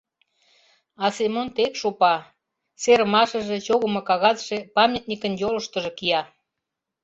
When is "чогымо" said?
3.67-4.01